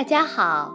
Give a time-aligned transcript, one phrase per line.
[0.00, 0.74] 大家好，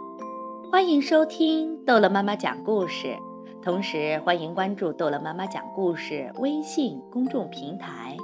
[0.70, 3.18] 欢迎收听逗乐妈妈讲故事，
[3.60, 8.16] 同时欢迎关注逗乐妈妈讲故事微信公众平台。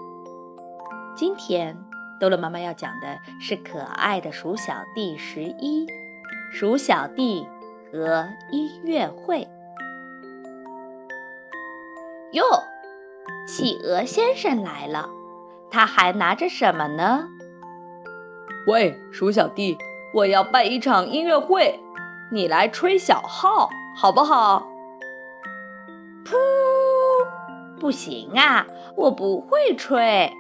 [1.17, 1.77] 今天
[2.21, 5.89] 逗乐妈妈要讲的是可爱的鼠小弟十一，
[6.53, 7.49] 鼠小弟
[7.91, 9.49] 和音乐会。
[12.31, 12.45] 哟，
[13.49, 15.11] 企鹅先生来了，
[15.69, 17.27] 他还拿着什么呢？
[18.69, 19.77] 喂，鼠小弟。
[20.15, 21.81] 我要办一场音乐会，
[22.31, 24.67] 你来吹小号好不好？
[26.25, 26.35] 噗！
[27.81, 28.67] 不行啊，
[28.97, 30.33] 我不会吹。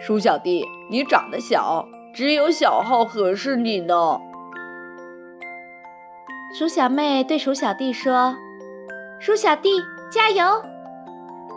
[0.00, 4.20] 鼠小弟，你长得小，只有小号合适你呢。
[6.58, 8.34] 鼠小妹对鼠小弟说
[9.20, 9.70] ：“鼠小弟，
[10.10, 10.62] 加油！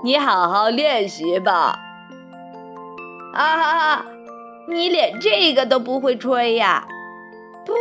[0.04, 1.80] 你好好练习吧。”
[3.34, 4.06] 啊哈哈！
[4.72, 6.88] 你连这个都不会吹呀！
[7.66, 7.74] 不，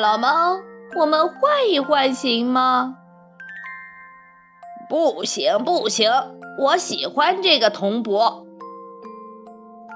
[0.00, 0.58] 老猫，
[0.96, 2.96] 我们换一换行吗？
[4.88, 6.10] 不行，不行，
[6.58, 8.46] 我喜欢这个铜钹。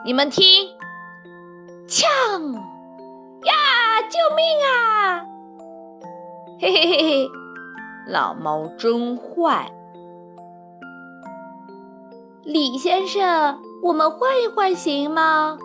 [0.04, 0.68] 你们听，
[1.88, 2.06] 呛
[2.52, 3.52] 呀！
[4.10, 5.24] 救命啊！
[6.60, 7.28] 嘿嘿嘿嘿，
[8.08, 9.72] 老猫真坏。
[12.42, 15.58] 李先生，我们换一换行吗？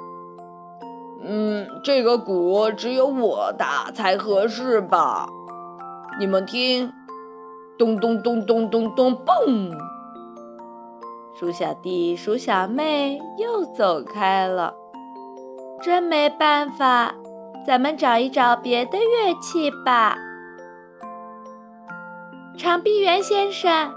[1.24, 5.30] 嗯，这个鼓只有我打才合适吧？
[6.20, 6.92] 你们听，
[7.78, 9.72] 咚咚咚咚咚咚，嘣！
[11.34, 14.74] 鼠小弟、鼠小妹又走开了，
[15.82, 17.16] 真没办法，
[17.66, 20.18] 咱们找一找别的乐器吧。
[22.58, 23.94] 长臂猿先生，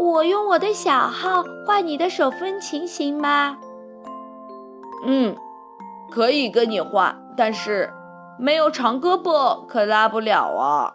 [0.00, 3.58] 我用我的小号换你的手风琴行吗？
[5.06, 5.36] 嗯。
[6.10, 7.88] 可以跟你换，但是
[8.36, 10.94] 没有长胳膊可拉不了啊！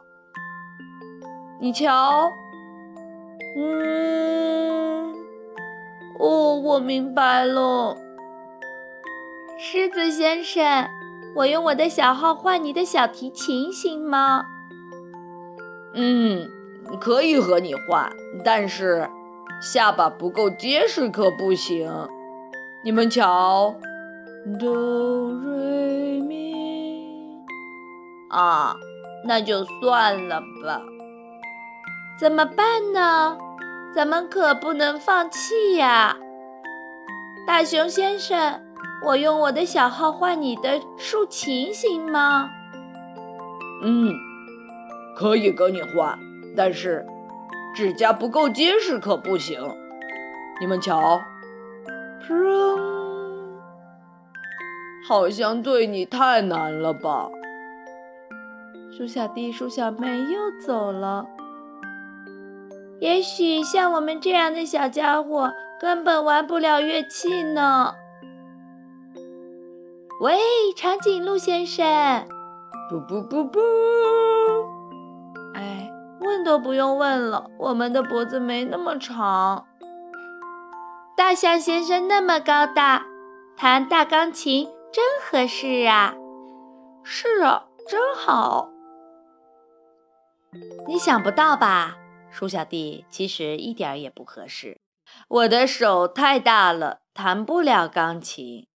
[1.61, 2.29] 你瞧，
[3.57, 5.13] 嗯，
[6.19, 7.95] 哦，我明白了。
[9.57, 10.85] 狮子先生，
[11.33, 14.43] 我用我的小号换你的小提琴行吗？
[15.93, 16.49] 嗯，
[16.99, 18.11] 可以和你换，
[18.43, 19.09] 但是
[19.61, 21.91] 下巴不够结实可不行。
[22.83, 23.75] 你们瞧。
[24.59, 27.43] 哆瑞咪
[28.29, 28.75] 啊，
[29.25, 30.81] 那就算了吧。
[32.19, 33.37] 怎么办呢？
[33.95, 36.15] 咱们可不能放弃呀！
[37.47, 38.61] 大熊先生，
[39.03, 42.51] 我用我的小号换你的竖琴行吗？
[43.81, 44.13] 嗯，
[45.15, 46.19] 可以跟你换，
[46.55, 47.05] 但是
[47.75, 49.59] 指甲不够结实可不行。
[50.59, 51.19] 你们瞧，
[52.25, 52.79] 砰！
[55.07, 57.29] 好像对你太难了吧？
[58.97, 61.25] 鼠小弟、鼠小妹又走了。
[63.01, 65.51] 也许像我们这样的小家伙
[65.81, 67.93] 根本玩不了乐器呢。
[70.21, 70.39] 喂，
[70.77, 72.25] 长颈鹿先生！
[72.89, 73.59] 不不不不！
[76.45, 79.65] 都不用问了，我们的脖子没那么长。
[81.17, 83.05] 大象先生那么高大，
[83.57, 84.69] 弹大钢琴。
[84.93, 86.15] 真合适啊！
[87.03, 88.69] 是啊，真好。
[90.87, 91.97] 你想不到吧，
[92.31, 94.79] 鼠小弟，其实一点也不合适。
[95.27, 98.67] 我的手太大了，弹不了钢琴。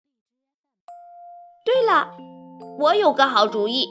[1.63, 2.17] 对了，
[2.79, 3.89] 我有个好主意。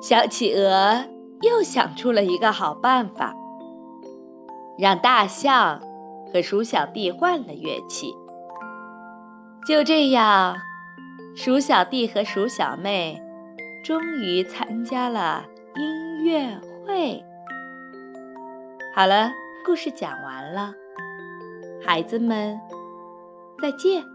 [0.00, 1.04] 小企鹅
[1.44, 3.34] 又想出了一个好办法，
[4.78, 5.80] 让大象
[6.32, 8.14] 和鼠小弟换了乐器。
[9.66, 10.56] 就这样，
[11.36, 13.22] 鼠小弟和鼠小妹
[13.84, 15.44] 终于参加了
[15.74, 17.24] 音乐会。
[18.94, 19.30] 好了，
[19.64, 20.72] 故事讲完了，
[21.84, 22.60] 孩子们
[23.60, 24.13] 再见。